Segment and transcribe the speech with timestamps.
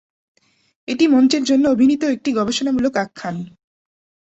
[0.87, 3.35] এটি মঞ্চের জন্য অভিনীত একটি গবেষণামূলক আখ্যান।